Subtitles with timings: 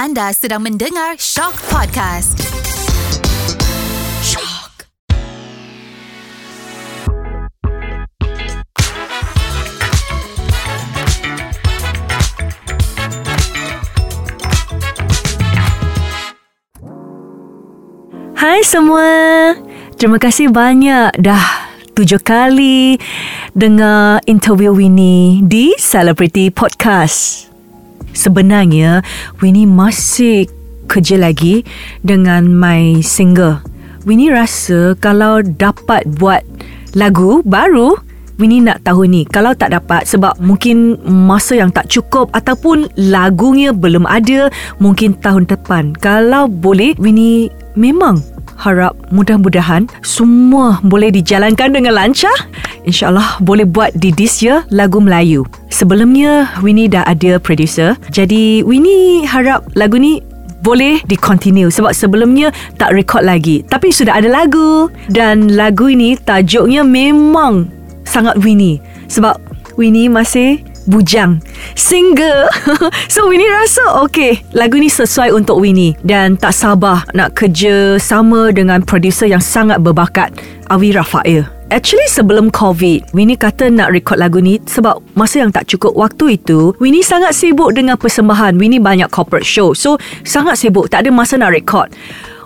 [0.00, 2.40] Anda sedang mendengar Shock Podcast.
[4.24, 4.88] Shock.
[18.40, 19.52] Hai semua.
[20.00, 21.44] Terima kasih banyak dah
[21.92, 22.96] tujuh kali
[23.52, 27.49] dengar interview Winnie di Celebrity Podcast.
[28.12, 29.02] Sebenarnya
[29.38, 30.46] Winnie masih
[30.90, 31.62] kerja lagi
[32.02, 33.62] dengan my singer.
[34.08, 36.40] Winnie rasa kalau dapat buat
[36.96, 38.00] lagu baru
[38.40, 43.76] Winnie nak tahu ni Kalau tak dapat Sebab mungkin Masa yang tak cukup Ataupun Lagunya
[43.76, 44.48] belum ada
[44.80, 48.24] Mungkin tahun depan Kalau boleh Winnie Memang
[48.60, 52.32] Harap mudah-mudahan Semua boleh dijalankan dengan lancar.
[52.84, 55.48] InsyaAllah boleh buat di this year Lagu Melayu.
[55.72, 57.96] Sebelumnya Winnie dah ada producer.
[58.12, 60.20] Jadi Winnie harap lagu ni
[60.60, 63.64] boleh di continue sebab sebelumnya tak record lagi.
[63.64, 64.92] Tapi sudah ada lagu.
[65.08, 67.72] Dan lagu ini tajuknya memang
[68.04, 68.80] sangat Winnie.
[69.08, 69.40] Sebab
[69.80, 71.38] Winnie masih bujang.
[71.78, 72.50] Single.
[73.10, 75.94] So Winnie rasa okay lagu ni sesuai untuk Winnie.
[76.02, 80.34] Dan tak sabar nak kerja sama dengan producer yang sangat berbakat
[80.70, 81.46] Awi Rafael.
[81.70, 86.34] Actually sebelum COVID Winnie kata nak record lagu ni Sebab masa yang tak cukup Waktu
[86.34, 88.58] itu Winnie sangat sibuk dengan persembahan.
[88.58, 89.70] Winnie banyak corporate show.
[89.70, 90.90] So sangat sibuk.
[90.90, 91.94] Tak ada masa nak record.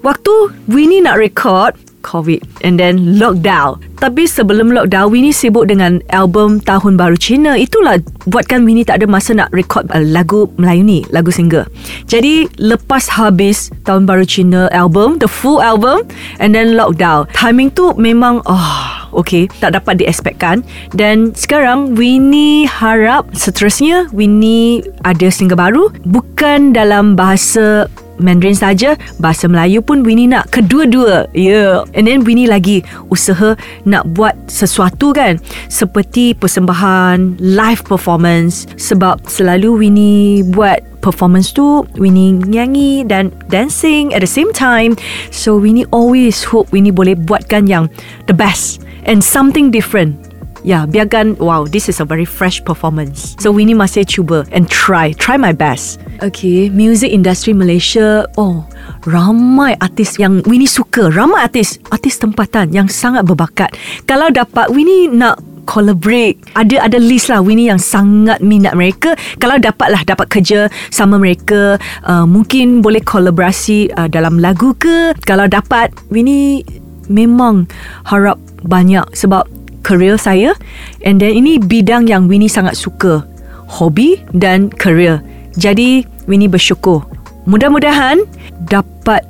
[0.00, 0.32] Waktu
[0.72, 3.80] Winnie nak record COVID and then lockdown.
[4.00, 7.52] Tapi sebelum lockdown, Winnie sibuk dengan album Tahun Baru Cina.
[7.56, 11.68] Itulah buatkan Winnie tak ada masa nak record uh, lagu Melayu ni, lagu single.
[12.08, 16.08] Jadi lepas habis Tahun Baru Cina album, the full album
[16.40, 17.28] and then lockdown.
[17.36, 20.62] Timing tu memang oh Okay, tak dapat diexpectkan
[20.94, 29.50] Dan sekarang Winnie harap seterusnya Winnie ada single baru Bukan dalam bahasa Mandarin saja Bahasa
[29.50, 31.32] Melayu pun Winnie nak Kedua-dua.
[31.34, 33.56] Yeah And then Winnie lagi Usaha
[33.88, 38.68] Nak buat sesuatu kan Seperti persembahan Live performance.
[38.78, 44.94] Sebab selalu Winnie buat performance tu Winnie nyanyi dan dancing at the same time.
[45.32, 47.88] So Winnie always hope Winnie boleh buatkan yang
[48.28, 50.29] the best and something different
[50.60, 53.36] Yeah, biarkan wow, this is a very fresh performance.
[53.40, 56.00] So Winnie masih cuba and try, try my best.
[56.20, 58.68] Okay, music industry Malaysia, oh,
[59.08, 63.72] ramai artis yang Winnie suka, ramai artis, artis tempatan yang sangat berbakat.
[64.04, 65.40] Kalau dapat Winnie nak
[65.70, 66.34] collaborate.
[66.58, 69.14] Ada ada list lah Winnie yang sangat minat mereka.
[69.38, 71.78] Kalau dapatlah dapat kerja sama mereka.
[72.02, 75.14] Uh, mungkin boleh kolaborasi uh, dalam lagu ke.
[75.22, 76.66] Kalau dapat Winnie
[77.06, 77.70] memang
[78.02, 79.06] harap banyak.
[79.14, 80.56] Sebab career saya.
[81.04, 83.24] And then ini bidang yang Winnie sangat suka.
[83.70, 85.22] Hobi dan career.
[85.54, 87.06] Jadi Winnie bersyukur.
[87.46, 88.22] Mudah-mudahan
[88.66, 89.22] dapat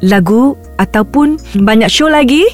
[0.00, 2.46] lagu ataupun banyak show lagi.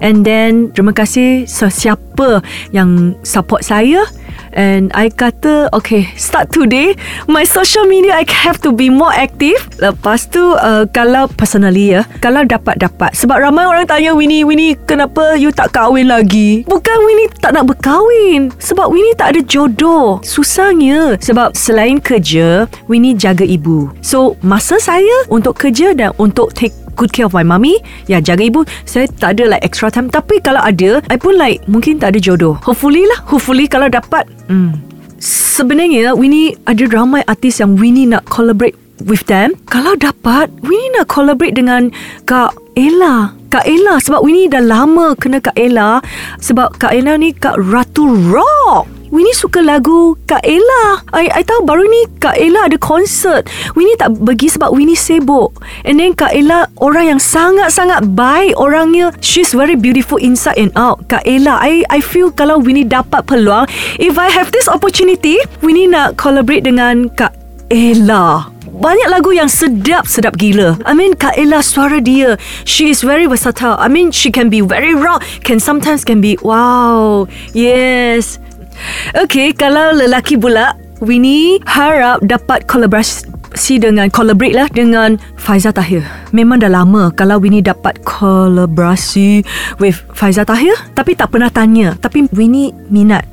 [0.00, 2.40] And then terima kasih sesiapa
[2.72, 4.08] yang support saya
[4.54, 6.94] and I kata okay start today.
[7.26, 9.58] My social media I have to be more active.
[9.82, 13.12] Lepas tu uh, kalau personally ya kalau dapat-dapat.
[13.14, 16.62] Sebab ramai orang tanya Winnie Winnie kenapa you tak kahwin lagi?
[16.64, 18.54] Bukan Winnie tak nak berkahwin.
[18.62, 20.22] Sebab Winnie tak ada jodoh.
[20.24, 23.90] Susahnya sebab selain kerja Winnie jaga ibu.
[24.00, 28.46] So masa saya untuk kerja dan untuk take good care of my mommy Ya jaga
[28.46, 28.62] ibu.
[28.86, 30.08] Saya tak ada like extra time.
[30.08, 32.58] Tapi kalau ada I pun like Mungkin tak ada jodoh.
[32.62, 33.20] Hopefully lah.
[33.28, 34.78] Hopefully kalau dapat hmm.
[35.24, 39.56] Sebenarnya Winnie ada ramai artis yang Winnie nak collaborate with them.
[39.70, 41.88] Kalau dapat Winnie nak collaborate dengan
[42.28, 43.32] Kak Ella.
[43.48, 46.02] Kak Ella Sebab Winnie dah lama kena Kak Ella.
[46.42, 50.98] Sebab Kak Ella ni Kak Ratu Rock Winnie suka lagu Kak Ella.
[51.14, 53.46] I, I tahu baru ni Kak Ella ada konsert.
[53.78, 55.54] Winnie tak pergi sebab Winnie sibuk.
[55.86, 59.14] And then Kak Ella orang yang sangat-sangat baik orangnya.
[59.22, 61.06] She's very beautiful inside and out.
[61.06, 63.70] Kak Ella, I I feel kalau Winnie dapat peluang,
[64.02, 67.38] if I have this opportunity, Winnie nak collaborate dengan Kak
[67.70, 68.50] Ella.
[68.74, 70.74] Banyak lagu yang sedap-sedap gila.
[70.82, 72.34] I mean, Kak Ella suara dia,
[72.66, 73.78] she is very versatile.
[73.78, 78.42] I mean, she can be very rock, can sometimes can be, wow, yes.
[79.14, 86.06] Okay, kalau lelaki pula, Winnie harap dapat kolaborasi dengan collaborate lah dengan Faiza Tahir.
[86.30, 89.42] Memang dah lama kalau Winnie dapat kolaborasi
[89.82, 91.98] with Faiza Tahir, tapi tak pernah tanya.
[91.98, 93.26] Tapi Winnie minat.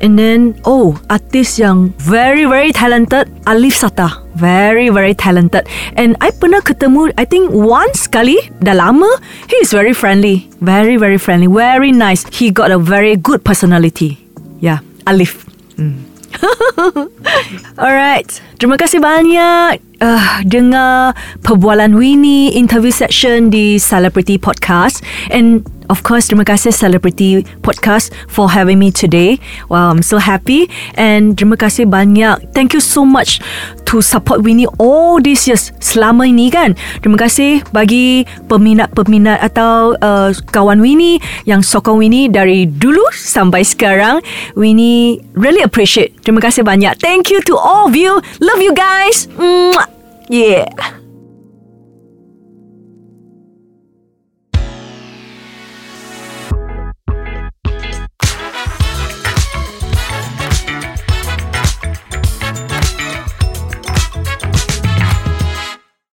[0.00, 4.22] And then, oh, artis yang very very talented, Alif Sata.
[4.36, 5.64] Very very talented.
[5.96, 9.08] And I pernah ketemu, I think once kali, dah lama.
[9.48, 10.52] He is very friendly.
[10.60, 11.48] Very very friendly.
[11.48, 12.28] Very nice.
[12.28, 14.25] He got a very good personality.
[14.66, 15.46] Ya, yeah, Alif.
[15.78, 16.02] Hmm.
[17.78, 21.14] Alright, terima kasih banyak uh, dengar
[21.46, 28.50] perbualan Winnie interview section di Celebrity Podcast and of course terima kasih Celebrity Podcast for
[28.50, 29.38] having me today.
[29.70, 30.66] Wow, I'm so happy
[30.98, 32.50] and terima kasih banyak.
[32.50, 33.38] Thank you so much
[33.86, 36.74] to support Winnie all these years selama ini kan.
[37.00, 44.20] Terima kasih bagi peminat-peminat atau uh, kawan Winnie yang sokong Winnie dari dulu sampai sekarang.
[44.58, 46.18] Winnie really appreciate.
[46.26, 46.98] Terima kasih banyak.
[46.98, 48.18] Thank you to all of you.
[48.42, 49.30] Love you guys.
[50.26, 51.05] Yeah.